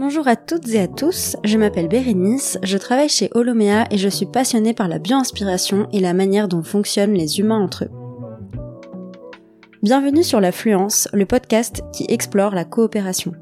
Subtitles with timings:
[0.00, 4.08] Bonjour à toutes et à tous, je m'appelle Bérénice, je travaille chez Holomea et je
[4.08, 7.90] suis passionnée par la bio-inspiration et la manière dont fonctionnent les humains entre eux.
[9.82, 13.32] Bienvenue sur l'affluence, le podcast qui explore la coopération.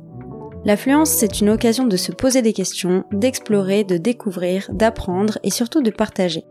[0.64, 5.80] L'affluence, c'est une occasion de se poser des questions, d'explorer, de découvrir, d'apprendre et surtout
[5.80, 6.43] de partager.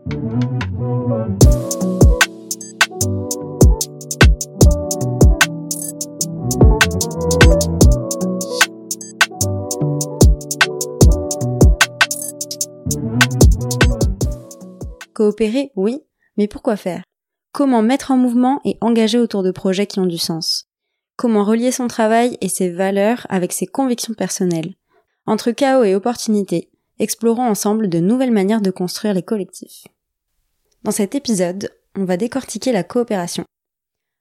[15.18, 16.04] Coopérer, oui,
[16.36, 17.02] mais pourquoi faire?
[17.50, 20.68] Comment mettre en mouvement et engager autour de projets qui ont du sens?
[21.16, 24.76] Comment relier son travail et ses valeurs avec ses convictions personnelles?
[25.26, 29.88] Entre chaos et opportunité, explorons ensemble de nouvelles manières de construire les collectifs.
[30.84, 33.44] Dans cet épisode, on va décortiquer la coopération.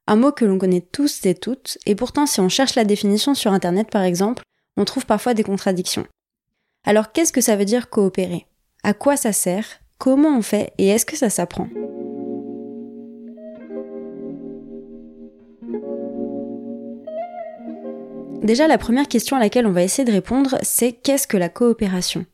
[0.07, 3.35] Un mot que l'on connaît tous et toutes, et pourtant si on cherche la définition
[3.35, 4.41] sur Internet par exemple,
[4.77, 6.07] on trouve parfois des contradictions.
[6.85, 8.47] Alors qu'est-ce que ça veut dire coopérer?
[8.81, 9.79] À quoi ça sert?
[9.98, 11.67] Comment on fait et est-ce que ça s'apprend?
[18.44, 21.50] Déjà, la première question à laquelle on va essayer de répondre, c'est qu'est-ce que la
[21.50, 22.25] coopération?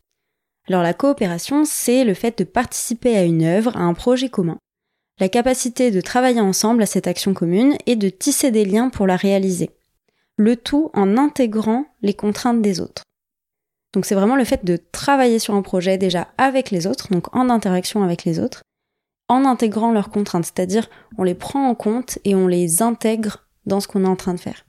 [0.67, 4.58] Alors la coopération, c'est le fait de participer à une œuvre, à un projet commun,
[5.19, 9.08] la capacité de travailler ensemble à cette action commune et de tisser des liens pour
[9.08, 9.72] la réaliser.
[10.38, 13.03] Le tout en intégrant les contraintes des autres.
[13.94, 17.33] Donc c'est vraiment le fait de travailler sur un projet déjà avec les autres, donc
[17.36, 18.63] en interaction avec les autres,
[19.30, 23.80] en intégrant leurs contraintes, c'est-à-dire on les prend en compte et on les intègre dans
[23.80, 24.66] ce qu'on est en train de faire.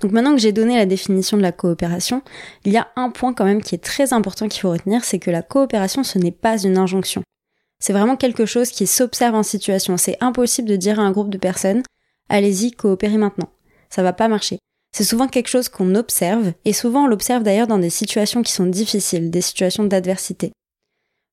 [0.00, 2.22] Donc maintenant que j'ai donné la définition de la coopération,
[2.64, 5.18] il y a un point quand même qui est très important qu'il faut retenir, c'est
[5.18, 7.22] que la coopération ce n'est pas une injonction.
[7.80, 9.96] C'est vraiment quelque chose qui s'observe en situation.
[9.96, 11.82] C'est impossible de dire à un groupe de personnes,
[12.28, 13.50] allez-y, coopérez maintenant.
[13.88, 14.58] Ça va pas marcher.
[14.92, 18.52] C'est souvent quelque chose qu'on observe, et souvent on l'observe d'ailleurs dans des situations qui
[18.52, 20.52] sont difficiles, des situations d'adversité.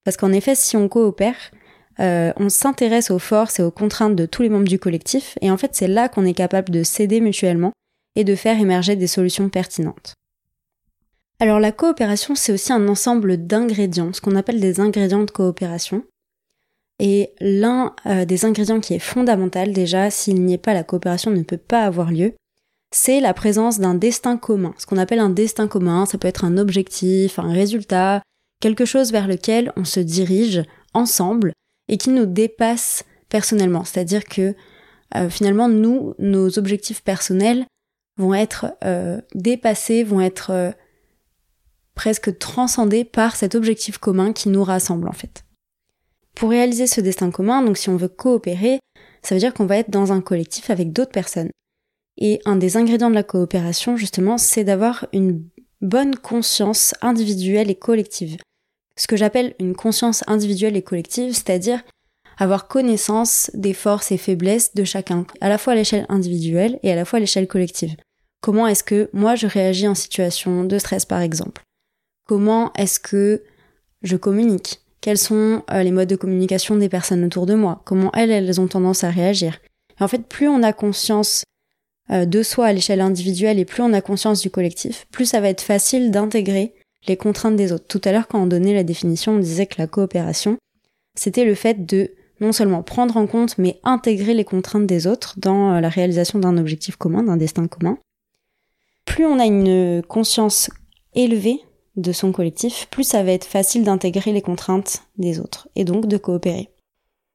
[0.03, 1.51] Parce qu'en effet, si on coopère,
[1.99, 5.49] euh, on s'intéresse aux forces et aux contraintes de tous les membres du collectif, et
[5.49, 7.71] en fait c'est là qu'on est capable de s'aider mutuellement
[8.15, 10.13] et de faire émerger des solutions pertinentes.
[11.39, 16.03] Alors la coopération, c'est aussi un ensemble d'ingrédients, ce qu'on appelle des ingrédients de coopération.
[16.99, 21.31] Et l'un euh, des ingrédients qui est fondamental déjà, s'il n'y est pas, la coopération
[21.31, 22.35] ne peut pas avoir lieu,
[22.95, 24.73] c'est la présence d'un destin commun.
[24.77, 28.21] Ce qu'on appelle un destin commun, ça peut être un objectif, un résultat,
[28.61, 30.63] quelque chose vers lequel on se dirige
[30.93, 31.51] ensemble
[31.89, 33.83] et qui nous dépasse personnellement.
[33.83, 34.55] C'est-à-dire que
[35.13, 37.65] euh, finalement, nous, nos objectifs personnels
[38.17, 40.71] vont être euh, dépassés, vont être euh,
[41.95, 45.43] presque transcendés par cet objectif commun qui nous rassemble en fait.
[46.33, 48.79] Pour réaliser ce destin commun, donc si on veut coopérer,
[49.21, 51.49] ça veut dire qu'on va être dans un collectif avec d'autres personnes.
[52.17, 55.43] Et un des ingrédients de la coopération, justement, c'est d'avoir une
[55.81, 58.37] bonne conscience individuelle et collective.
[58.97, 61.81] Ce que j'appelle une conscience individuelle et collective, c'est-à-dire
[62.37, 66.91] avoir connaissance des forces et faiblesses de chacun, à la fois à l'échelle individuelle et
[66.91, 67.95] à la fois à l'échelle collective.
[68.41, 71.63] Comment est-ce que moi je réagis en situation de stress par exemple?
[72.27, 73.43] Comment est-ce que
[74.01, 74.81] je communique?
[75.01, 77.81] Quels sont euh, les modes de communication des personnes autour de moi?
[77.85, 79.59] Comment elles, elles ont tendance à réagir?
[79.99, 81.43] Et en fait, plus on a conscience
[82.09, 85.49] de soi à l'échelle individuelle et plus on a conscience du collectif, plus ça va
[85.49, 86.73] être facile d'intégrer
[87.07, 87.87] les contraintes des autres.
[87.87, 90.57] Tout à l'heure, quand on donnait la définition, on disait que la coopération,
[91.15, 92.11] c'était le fait de
[92.41, 96.39] non seulement prendre en compte, mais intégrer les contraintes des autres dans euh, la réalisation
[96.39, 97.97] d'un objectif commun, d'un destin commun.
[99.05, 100.69] Plus on a une conscience
[101.13, 101.61] élevée
[101.95, 106.07] de son collectif, plus ça va être facile d'intégrer les contraintes des autres et donc
[106.07, 106.69] de coopérer.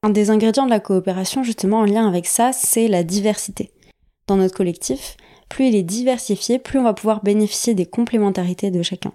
[0.03, 3.71] Un des ingrédients de la coopération, justement en lien avec ça, c'est la diversité
[4.35, 5.17] notre collectif,
[5.49, 9.13] plus il est diversifié, plus on va pouvoir bénéficier des complémentarités de chacun.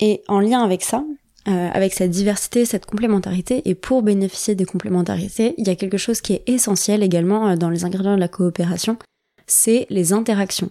[0.00, 1.04] Et en lien avec ça,
[1.48, 5.98] euh, avec cette diversité, cette complémentarité, et pour bénéficier des complémentarités, il y a quelque
[5.98, 8.98] chose qui est essentiel également euh, dans les ingrédients de la coopération,
[9.46, 10.70] c'est les interactions.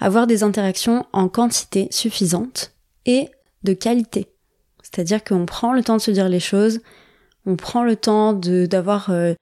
[0.00, 2.74] Avoir des interactions en quantité suffisante
[3.06, 3.28] et
[3.62, 4.28] de qualité.
[4.82, 6.80] C'est-à-dire qu'on prend le temps de se dire les choses,
[7.46, 9.34] on prend le temps d'avoir euh,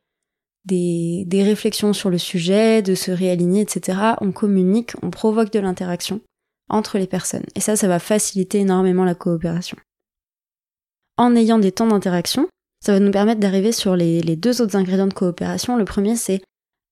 [0.64, 3.98] des, réflexions sur le sujet, de se réaligner, etc.
[4.20, 6.20] On communique, on provoque de l'interaction
[6.68, 7.46] entre les personnes.
[7.54, 9.76] Et ça, ça va faciliter énormément la coopération.
[11.16, 12.48] En ayant des temps d'interaction,
[12.84, 15.76] ça va nous permettre d'arriver sur les, deux autres ingrédients de coopération.
[15.76, 16.40] Le premier, c'est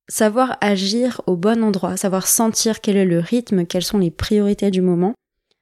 [0.08, 4.70] savoir agir au bon endroit, savoir sentir quel est le rythme, quelles sont les priorités
[4.70, 5.14] du moment,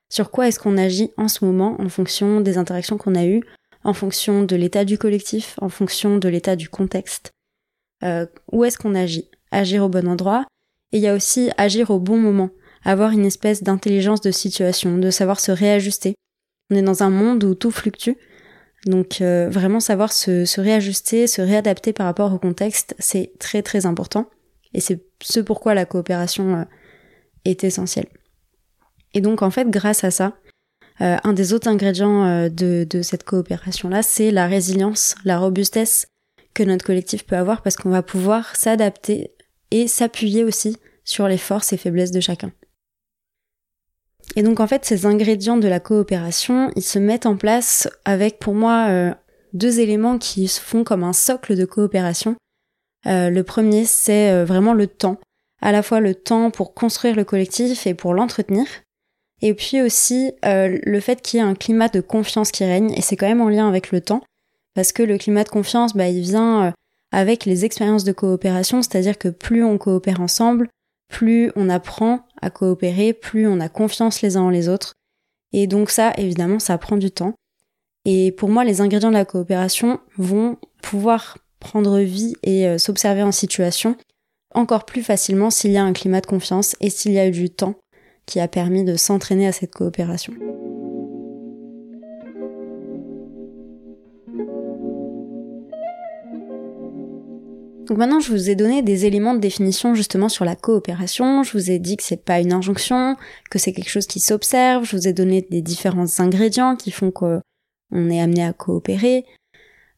[0.09, 3.43] sur quoi est-ce qu'on agit en ce moment en fonction des interactions qu'on a eues,
[3.85, 7.33] en fonction de l'état du collectif, en fonction de l'état du contexte,
[8.03, 9.29] euh, où est-ce qu'on agit?
[9.51, 10.45] Agir au bon endroit.
[10.93, 12.51] Et il y a aussi agir au bon moment.
[12.85, 16.15] avoir une espèce d'intelligence de situation, de savoir se réajuster.
[16.71, 18.17] On est dans un monde où tout fluctue,
[18.87, 23.85] donc euh, vraiment savoir se, réajuster, se réadapter par rapport au contexte, c'est très très
[23.85, 24.31] important.
[24.73, 26.65] Et c'est ce pourquoi la coopération euh,
[27.45, 28.07] est essentielle.
[29.15, 30.37] Et donc en fait, grâce à ça,
[31.01, 36.07] euh, un des autres ingrédients de, de cette coopération-là, c'est la résilience, la robustesse
[36.57, 39.31] que notre collectif peut avoir parce qu'on va pouvoir s'adapter
[39.71, 42.51] et s'appuyer aussi sur les forces et faiblesses de chacun.
[44.37, 48.39] Et donc en fait, ces ingrédients de la coopération, ils se mettent en place avec
[48.39, 49.15] pour moi euh,
[49.53, 52.37] deux éléments qui se font comme un socle de coopération.
[53.07, 55.19] Euh, le premier, c'est euh, vraiment le temps,
[55.61, 58.67] à la fois le temps pour construire le collectif et pour l'entretenir,
[59.43, 63.03] et puis aussi le fait qu'il y ait un climat de confiance qui règne, et
[63.03, 64.23] c'est quand même en lien avec le temps,
[64.77, 66.75] parce que le climat de confiance, bah, il vient
[67.11, 70.69] avec les expériences de coopération, c'est-à-dire que plus on coopère ensemble,
[71.09, 74.93] plus on apprend à coopérer, plus on a confiance les uns en les autres.
[75.53, 77.33] Et donc ça, évidemment, ça prend du temps.
[78.05, 83.23] Et pour moi, les ingrédients de la coopération vont pouvoir prendre vie et euh, s'observer
[83.23, 83.97] en situation
[84.55, 87.31] encore plus facilement s'il y a un climat de confiance et s'il y a eu
[87.31, 87.77] du temps
[88.27, 90.35] qui a permis de s'entraîner à cette coopération.
[97.87, 101.45] Donc maintenant, je vous ai donné des éléments de définition justement sur la coopération.
[101.45, 103.17] Je vous ai dit que c'est pas une injonction,
[103.49, 104.85] que c'est quelque chose qui s'observe.
[104.85, 107.41] Je vous ai donné des différents ingrédients qui font qu'on
[107.95, 109.25] est amené à coopérer.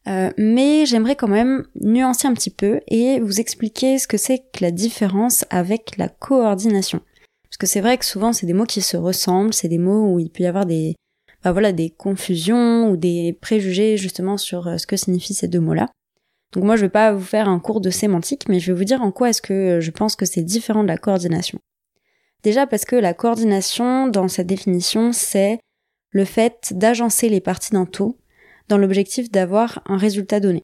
[0.06, 4.38] Euh, mais j'aimerais quand même nuancer un petit peu et vous expliquer ce que c'est
[4.38, 7.00] que la différence avec la coordination.
[7.44, 10.12] Parce que c'est vrai que souvent c'est des mots qui se ressemblent, c'est des mots
[10.12, 10.94] où il peut y avoir des,
[11.42, 15.60] bah voilà, des confusions ou des préjugés justement sur euh, ce que signifient ces deux
[15.60, 15.88] mots-là.
[16.52, 18.84] Donc moi je vais pas vous faire un cours de sémantique, mais je vais vous
[18.84, 21.58] dire en quoi est-ce que je pense que c'est différent de la coordination.
[22.42, 25.58] Déjà parce que la coordination, dans cette définition, c'est
[26.10, 28.16] le fait d'agencer les parties d'un tout
[28.68, 30.62] dans l'objectif d'avoir un résultat donné.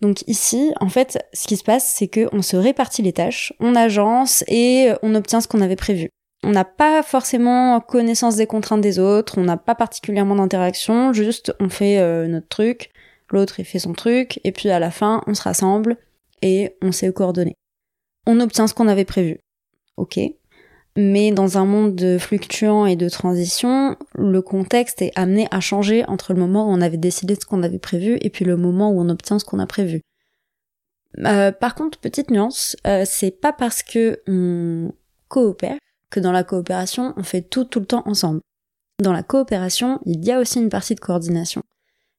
[0.00, 3.74] Donc ici, en fait, ce qui se passe, c'est qu'on se répartit les tâches, on
[3.74, 6.08] agence et on obtient ce qu'on avait prévu.
[6.42, 11.54] On n'a pas forcément connaissance des contraintes des autres, on n'a pas particulièrement d'interaction, juste
[11.60, 12.90] on fait euh, notre truc,
[13.32, 15.96] l'autre il fait son truc, et puis à la fin on se rassemble
[16.42, 17.56] et on s'est coordonné.
[18.26, 19.38] On obtient ce qu'on avait prévu.
[19.96, 20.18] Ok.
[20.96, 26.04] Mais dans un monde de fluctuants et de transition, le contexte est amené à changer
[26.06, 28.90] entre le moment où on avait décidé ce qu'on avait prévu et puis le moment
[28.90, 30.02] où on obtient ce qu'on a prévu.
[31.18, 34.92] Euh, par contre, petite nuance, euh, c'est pas parce que on
[35.28, 35.78] coopère
[36.10, 38.40] que dans la coopération on fait tout tout le temps ensemble.
[39.00, 41.61] Dans la coopération, il y a aussi une partie de coordination.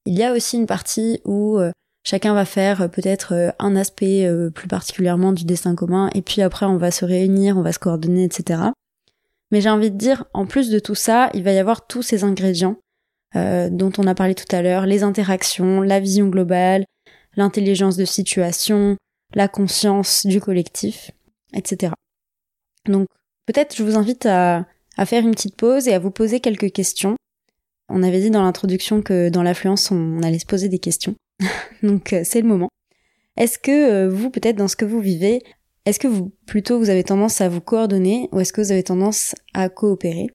[0.06, 1.72] Il y a aussi une partie où euh,
[2.04, 6.42] chacun va faire euh, peut-être euh, un aspect plus particulièrement du destin commun, et puis
[6.42, 8.62] après on va se réunir, on va se coordonner, etc.
[9.52, 12.02] Mais j'ai envie de dire, en plus de tout ça, il va y avoir tous
[12.02, 12.78] ces ingrédients
[13.36, 16.86] dont on a parlé tout à l'heure, les interactions, la vision globale,
[17.36, 18.96] l'intelligence de situation,
[19.34, 21.10] la conscience du collectif,
[21.56, 21.94] etc.
[22.88, 23.08] Donc
[23.48, 24.66] peut-être je vous invite à
[25.06, 27.16] faire une petite pause et à vous poser quelques questions
[27.94, 31.16] on avait dit dans l'introduction que dans l'affluence, on allait se poser des questions.
[31.84, 32.70] Donc euh, c'est le moment.
[33.38, 35.44] Est-ce que euh, vous, peut-être dans ce que vous vivez,
[35.86, 38.84] est-ce que vous, plutôt, vous avez tendance à vous coordonner ou est-ce que vous avez
[38.84, 40.28] tendance à coopérer?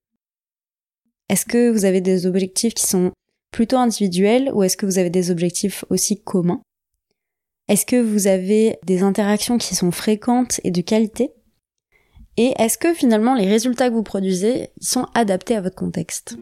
[1.28, 3.12] Est-ce que vous avez des objectifs qui sont
[3.50, 6.62] plutôt individuels ou est-ce que vous avez des objectifs aussi communs?
[7.68, 11.30] Est-ce que vous avez des interactions qui sont fréquentes et de qualité?
[12.36, 16.38] Et est-ce que finalement les résultats que vous produisez sont adaptés à votre contexte?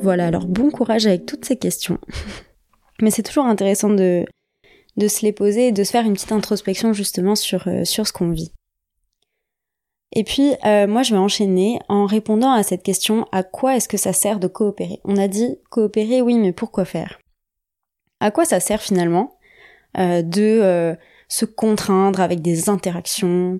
[0.00, 1.98] Voilà, alors bon courage avec toutes ces questions.
[3.02, 4.24] Mais c'est toujours intéressant de,
[4.96, 8.06] de se les poser et de se faire une petite introspection justement sur, euh, sur
[8.06, 8.52] ce qu'on vit.
[10.12, 13.88] Et puis, euh, moi, je vais enchaîner en répondant à cette question, à quoi est-ce
[13.88, 15.00] que ça sert de coopérer?
[15.04, 17.20] On a dit coopérer, oui, mais pourquoi faire?
[18.20, 19.38] À quoi ça sert finalement?
[19.98, 20.96] Euh, de
[21.28, 23.58] se contraindre avec des interactions,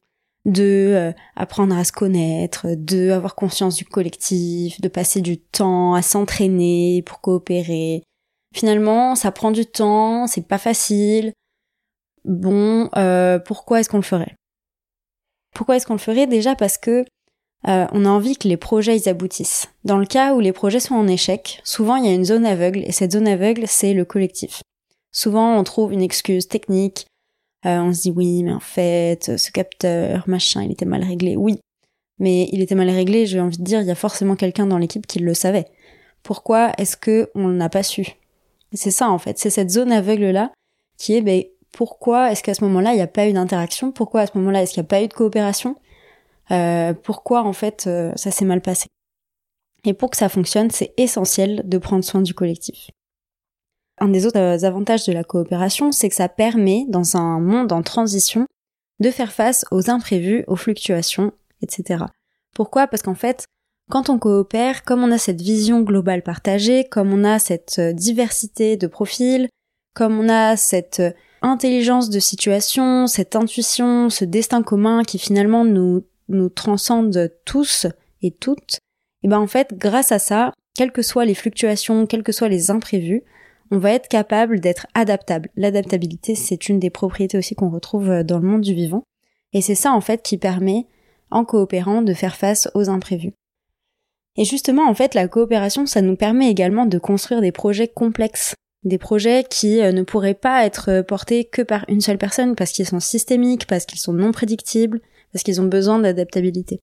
[0.48, 5.94] de euh, apprendre à se connaître, de avoir conscience du collectif, de passer du temps
[5.94, 8.02] à s'entraîner pour coopérer.
[8.54, 11.32] Finalement, ça prend du temps, c'est pas facile.
[12.24, 14.34] Bon, euh, pourquoi est-ce qu'on le ferait?
[15.54, 16.26] Pourquoi est-ce qu'on le ferait?
[16.26, 17.04] Déjà parce que
[17.66, 19.68] euh, on a envie que les projets ils aboutissent.
[19.84, 22.46] Dans le cas où les projets sont en échec, souvent il y a une zone
[22.46, 24.62] aveugle et cette zone aveugle c'est le collectif.
[25.12, 27.06] Souvent on trouve une excuse technique,
[27.66, 31.36] euh, on se dit oui, mais en fait, ce capteur, machin, il était mal réglé.
[31.36, 31.58] Oui,
[32.18, 33.26] mais il était mal réglé.
[33.26, 35.66] J'ai envie de dire, il y a forcément quelqu'un dans l'équipe qui le savait.
[36.22, 38.06] Pourquoi est-ce que on n'a pas su?
[38.72, 39.38] C'est ça en fait.
[39.38, 40.52] C'est cette zone aveugle là
[40.98, 43.92] qui est, ben, pourquoi est-ce qu'à ce moment-là, il n'y a pas eu d'interaction?
[43.92, 45.76] Pourquoi à ce moment-là, est-ce qu'il n'y a pas eu de coopération?
[46.50, 48.88] Euh, Pourquoi en fait euh, ça s'est mal passé?
[49.84, 52.90] Et pour que ça fonctionne, c'est essentiel de prendre soin du collectif.
[54.00, 57.72] Un des autres euh, avantages de la coopération, c'est que ça permet, dans un monde
[57.72, 58.46] en transition,
[59.00, 62.04] de faire face aux imprévus, aux fluctuations, etc.
[62.54, 62.86] Pourquoi?
[62.86, 63.44] Parce qu'en fait,
[63.90, 68.76] quand on coopère, comme on a cette vision globale partagée, comme on a cette diversité
[68.76, 69.48] de profils,
[69.94, 71.02] comme on a cette
[71.42, 77.86] intelligence de situation, cette intuition, ce destin commun qui finalement nous, nous transcende tous
[78.22, 78.78] et toutes,
[79.22, 82.48] et ben en fait, grâce à ça, quelles que soient les fluctuations, quels que soient
[82.48, 83.22] les imprévus,
[83.70, 85.50] on va être capable d'être adaptable.
[85.56, 89.02] L'adaptabilité, c'est une des propriétés aussi qu'on retrouve dans le monde du vivant.
[89.52, 90.86] Et c'est ça, en fait, qui permet,
[91.30, 93.32] en coopérant, de faire face aux imprévus.
[94.36, 98.54] Et justement, en fait, la coopération, ça nous permet également de construire des projets complexes
[98.84, 102.54] des projets qui euh, ne pourraient pas être euh, portés que par une seule personne
[102.54, 105.00] parce qu'ils sont systémiques, parce qu'ils sont non prédictibles,
[105.32, 106.80] parce qu'ils ont besoin d'adaptabilité.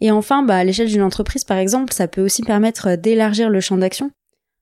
[0.00, 3.50] Et enfin, bah, à l'échelle d'une entreprise, par exemple, ça peut aussi permettre euh, d'élargir
[3.50, 4.10] le champ d'action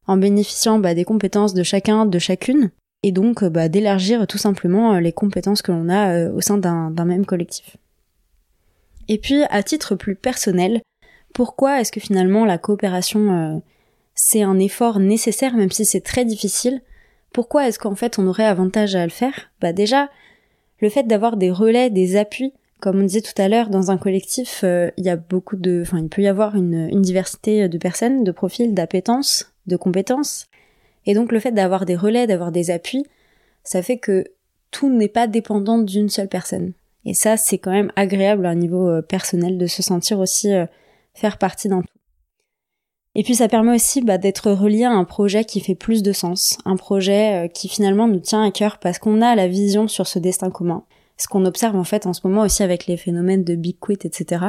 [0.07, 2.71] en bénéficiant bah, des compétences de chacun, de chacune,
[3.03, 7.27] et donc bah, d'élargir tout simplement les compétences que l'on a au sein d'un même
[7.27, 7.77] collectif.
[9.09, 10.81] Et puis, à titre plus personnel,
[11.35, 13.63] pourquoi est-ce que finalement la coopération
[14.15, 16.81] c'est un effort nécessaire même si c'est très difficile?
[17.33, 19.51] Pourquoi est-ce qu'en fait on aurait avantage à le faire?
[19.61, 20.09] Bah déjà,
[20.81, 23.99] le fait d'avoir des relais, des appuis, comme on disait tout à l'heure, dans un
[23.99, 27.69] collectif, euh, il y a beaucoup de, enfin il peut y avoir une, une diversité
[27.69, 30.47] de personnes, de profils, d'appétences, de compétences.
[31.07, 33.05] Et donc le fait d'avoir des relais, d'avoir des appuis,
[33.63, 34.25] ça fait que
[34.71, 36.73] tout n'est pas dépendant d'une seule personne.
[37.05, 40.53] Et ça, c'est quand même agréable à un niveau euh, personnel de se sentir aussi
[40.53, 40.67] euh,
[41.13, 41.95] faire partie d'un tout.
[43.17, 46.13] Et puis ça permet aussi bah, d'être relié à un projet qui fait plus de
[46.13, 49.87] sens, un projet euh, qui finalement nous tient à cœur parce qu'on a la vision
[49.87, 50.85] sur ce destin commun.
[51.17, 53.99] Ce qu'on observe en fait en ce moment aussi avec les phénomènes de big quit,
[54.05, 54.47] etc.,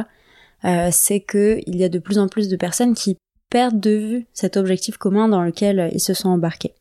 [0.64, 3.16] euh, c'est que il y a de plus en plus de personnes qui
[3.50, 6.74] perdent de vue cet objectif commun dans lequel ils se sont embarqués.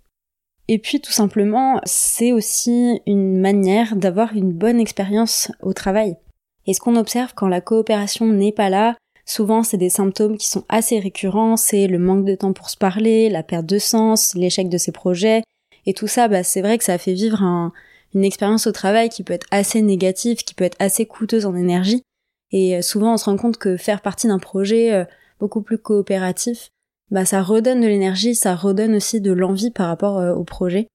[0.67, 6.17] Et puis tout simplement, c'est aussi une manière d'avoir une bonne expérience au travail.
[6.65, 8.95] Et ce qu'on observe quand la coopération n'est pas là,
[9.25, 12.77] Souvent, c'est des symptômes qui sont assez récurrents, c'est le manque de temps pour se
[12.77, 15.41] parler, la perte de sens, l'échec de ses projets,
[15.87, 17.71] et tout ça, bah, c'est vrai que ça fait vivre
[18.13, 21.55] une expérience au travail qui peut être assez négative, qui peut être assez coûteuse en
[21.55, 22.03] énergie,
[22.51, 25.05] et euh, souvent on se rend compte que faire partie d'un projet euh,
[25.39, 26.69] beaucoup plus coopératif,
[27.11, 30.87] bah, ça redonne de l'énergie, ça redonne aussi de l'envie par rapport euh, au projet,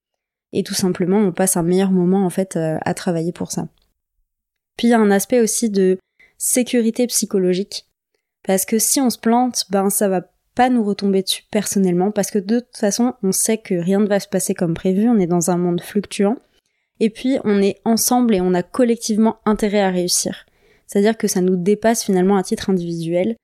[0.53, 3.69] et tout simplement on passe un meilleur moment en fait à travailler pour ça.
[4.77, 5.99] Puis il y a un aspect aussi de
[6.39, 7.87] sécurité psychologique
[8.43, 10.23] parce que si on se plante, ben ça va
[10.55, 14.07] pas nous retomber dessus personnellement, parce que de toute façon, on sait que rien ne
[14.07, 16.37] va se passer comme prévu, on est dans un monde fluctuant,
[16.99, 20.47] et puis on est ensemble et on a collectivement intérêt à réussir.
[20.87, 23.37] C'est-à-dire que ça nous dépasse finalement à titre individuel,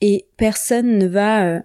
[0.00, 1.60] et personne ne va euh,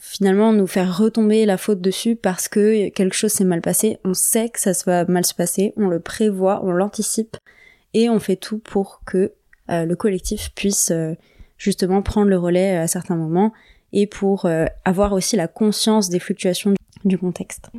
[0.00, 3.98] finalement nous faire retomber la faute dessus parce que quelque chose s'est mal passé.
[4.04, 7.36] On sait que ça va mal se passer, on le prévoit, on l'anticipe,
[7.92, 9.32] et on fait tout pour que
[9.70, 11.14] euh, le collectif puisse euh,
[11.58, 13.52] justement prendre le relais à certains moments
[13.92, 14.48] et pour
[14.84, 17.70] avoir aussi la conscience des fluctuations du contexte.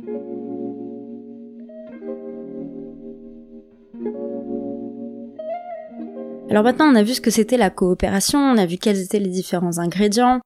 [6.56, 9.18] Alors maintenant, on a vu ce que c'était la coopération, on a vu quels étaient
[9.18, 10.40] les différents ingrédients,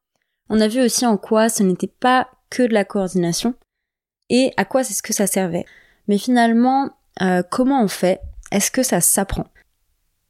[0.49, 3.55] on a vu aussi en quoi ce n'était pas que de la coordination
[4.29, 5.67] et à quoi c'est ce que ça servait.
[6.09, 6.91] Mais finalement,
[7.23, 8.21] euh, comment on fait?
[8.51, 9.47] Est-ce que ça s'apprend?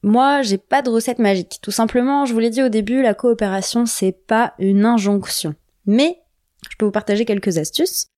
[0.03, 1.61] Moi, j'ai pas de recette magique.
[1.63, 5.55] Tout simplement, je vous l'ai dit au début, la coopération, c'est pas une injonction.
[5.87, 6.21] Mais,
[6.71, 8.09] je peux vous partager quelques astuces.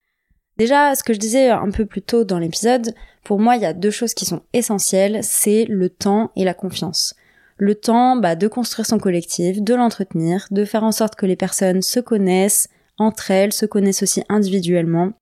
[0.57, 2.93] Déjà, ce que je disais un peu plus tôt dans l'épisode,
[3.23, 6.53] pour moi, il y a deux choses qui sont essentielles, c'est le temps et la
[6.53, 7.15] confiance.
[7.57, 11.35] Le temps, bah, de construire son collectif, de l'entretenir, de faire en sorte que les
[11.35, 12.67] personnes se connaissent
[12.97, 15.13] entre elles, se connaissent aussi individuellement,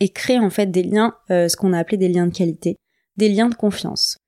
[0.00, 2.76] et créer en fait des liens, euh, ce qu'on a appelé des liens de qualité,
[3.16, 4.18] des liens de confiance.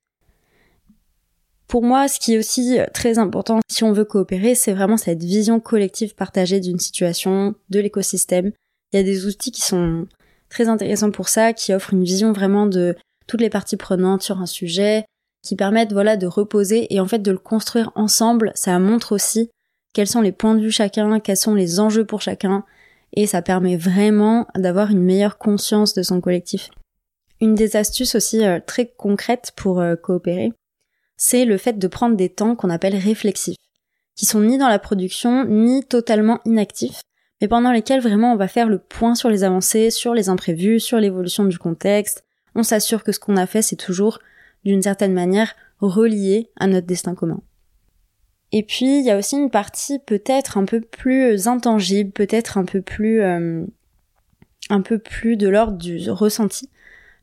[1.66, 4.96] Pour moi, ce qui est aussi euh, très important si on veut coopérer, c'est vraiment
[4.96, 8.52] cette vision collective partagée d'une situation, de l'écosystème.
[8.92, 10.06] Il y a des outils qui sont
[10.48, 12.96] très intéressants pour ça, qui offrent une vision vraiment de
[13.28, 15.04] toutes les parties prenantes sur un sujet,
[15.42, 18.52] qui permettent voilà de reposer et en fait de le construire ensemble.
[18.54, 19.50] Ça montre aussi
[19.92, 22.64] quels sont les points de vue chacun, quels sont les enjeux pour chacun,
[23.14, 26.70] et ça permet vraiment d'avoir une meilleure conscience de son collectif.
[27.40, 30.52] Une des astuces aussi euh, très concrètes pour euh, coopérer,
[31.16, 33.56] c'est le fait de prendre des temps qu'on appelle réflexifs,
[34.16, 37.00] qui sont ni dans la production, ni totalement inactifs,
[37.40, 40.80] mais pendant lesquels vraiment on va faire le point sur les avancées, sur les imprévus,
[40.80, 44.18] sur l'évolution du contexte, on s'assure que ce qu'on a fait, c'est toujours,
[44.64, 47.40] d'une certaine manière, relié à notre destin commun.
[48.52, 52.64] Et puis, il y a aussi une partie peut-être un peu plus intangible, peut-être un
[52.64, 53.64] peu plus, euh,
[54.68, 56.68] un peu plus de l'ordre du ressenti.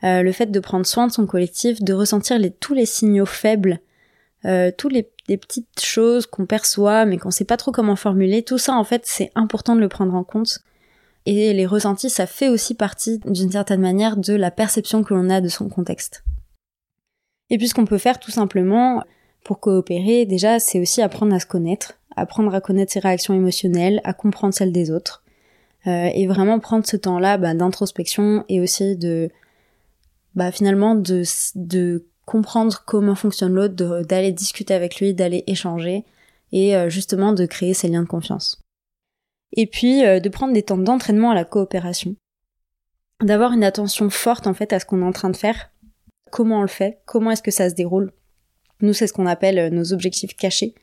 [0.03, 3.79] Euh, le fait de prendre soin de son collectif, de ressentir tous les signaux faibles,
[4.45, 8.43] euh, tous les, les, petites choses qu'on perçoit mais qu'on sait pas trop comment formuler,
[8.43, 10.59] tout ça en fait c'est important de le prendre en compte.
[11.25, 15.29] Et les ressentis, ça fait aussi partie d'une certaine manière de la perception que l'on
[15.29, 16.23] a de son contexte.
[17.49, 19.03] Et puis ce qu'on peut faire tout simplement
[19.43, 24.01] pour coopérer, déjà, c'est aussi apprendre à se connaître, apprendre à connaître ses réactions émotionnelles,
[24.03, 25.23] à comprendre celles des autres,
[25.87, 29.29] euh, et vraiment prendre ce temps-là bah, d'introspection et aussi de,
[30.35, 31.23] bah, finalement, de,
[31.55, 36.03] de comprendre comment fonctionne l'autre, d'aller discuter avec lui, d'aller échanger,
[36.51, 38.61] et euh, justement de créer ces liens de confiance.
[39.53, 42.15] Et puis euh, de prendre des temps d'entraînement à la coopération,
[43.23, 45.71] d'avoir une attention forte en fait à ce qu'on est en train de faire,
[46.31, 48.11] comment on le fait, comment est-ce que ça se déroule,
[48.81, 50.75] nous, c'est ce qu'on appelle euh, nos objectifs cachés.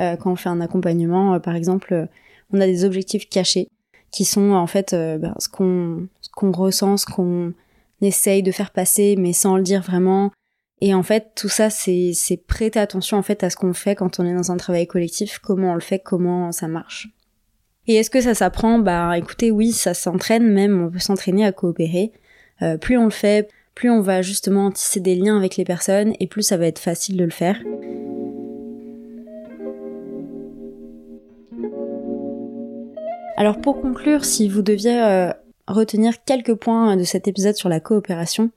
[0.00, 2.08] Euh, quand on fait un accompagnement, euh, par exemple,
[2.52, 3.68] on a des objectifs cachés
[4.10, 7.52] qui sont en fait ben, ce qu'on ressent, ce qu'on
[8.00, 10.30] essaye de faire passer, mais sans le dire vraiment.
[10.80, 13.94] Et en fait, tout ça, c'est c'est prêter attention en fait à ce qu'on fait
[13.94, 17.08] quand on est dans un travail collectif, comment on le fait, comment ça marche.
[17.88, 18.78] Et est-ce que ça s'apprend?
[18.78, 20.86] Bah, écoutez, oui, ça s'entraîne même.
[20.86, 22.12] On peut s'entraîner à coopérer.
[22.80, 26.26] plus on le fait, plus on va justement tisser des liens avec les personnes et
[26.26, 27.60] plus ça va être facile de le faire.
[33.36, 35.30] Alors pour conclure, si vous deviez euh,
[35.68, 38.50] retenir quelques points de cet épisode sur la coopération,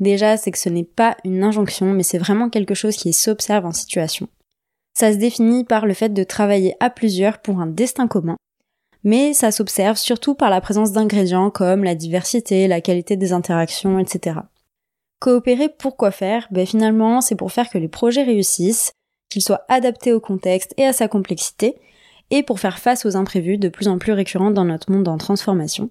[0.00, 3.64] déjà c'est que ce n'est pas une injonction, mais c'est vraiment quelque chose qui s'observe
[3.64, 4.26] en situation.
[4.92, 8.36] Ça se définit par le fait de travailler à plusieurs pour un destin commun,
[9.04, 14.00] mais ça s'observe surtout par la présence d'ingrédients comme la diversité, la qualité des interactions,
[14.00, 14.40] etc.
[15.20, 16.48] Coopérer pour quoi faire?
[16.50, 18.92] Ben Finalement, c'est pour faire que les projets réussissent,
[19.30, 21.76] qu'ils soient adaptés au contexte et à sa complexité,
[22.30, 25.18] et pour faire face aux imprévus de plus en plus récurrents dans notre monde en
[25.18, 25.90] transformation.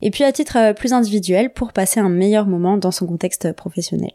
[0.00, 3.52] Et puis à titre euh, plus individuel, pour passer un meilleur moment dans son contexte
[3.52, 4.12] professionnel.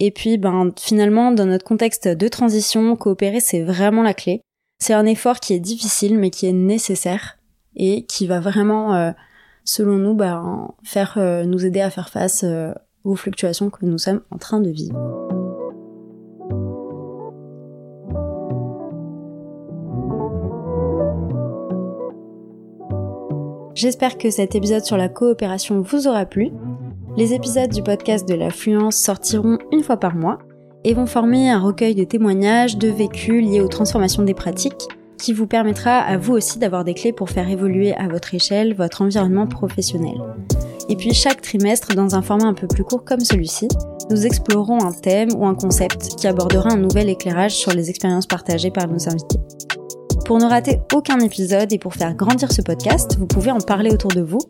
[0.00, 4.42] Et puis, ben, finalement, dans notre contexte de transition, coopérer, c'est vraiment la clé.
[4.78, 7.38] C'est un effort qui est difficile, mais qui est nécessaire
[7.74, 9.10] et qui va vraiment, euh,
[9.64, 12.44] selon nous, ben, faire euh, nous aider à faire face
[13.16, 14.98] fluctuations que nous sommes en train de vivre.
[23.74, 26.50] J'espère que cet épisode sur la coopération vous aura plu.
[27.16, 30.40] Les épisodes du podcast de l'affluence sortiront une fois par mois
[30.82, 35.32] et vont former un recueil de témoignages, de vécus liés aux transformations des pratiques qui
[35.32, 39.02] vous permettra à vous aussi d'avoir des clés pour faire évoluer à votre échelle votre
[39.02, 40.16] environnement professionnel.
[40.88, 43.68] Et puis chaque trimestre, dans un format un peu plus court comme celui-ci,
[44.10, 48.26] nous explorerons un thème ou un concept qui abordera un nouvel éclairage sur les expériences
[48.26, 49.38] partagées par nos invités.
[50.24, 53.90] Pour ne rater aucun épisode et pour faire grandir ce podcast, vous pouvez en parler
[53.90, 54.40] autour de vous,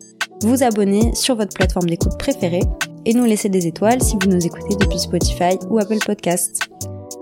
[0.43, 2.63] vous abonner sur votre plateforme d'écoute préférée
[3.05, 6.69] et nous laisser des étoiles si vous nous écoutez depuis Spotify ou Apple Podcasts.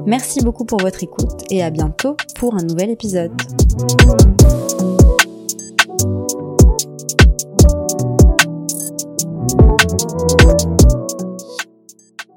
[0.06, 3.32] Merci beaucoup pour votre écoute et à bientôt pour un nouvel épisode.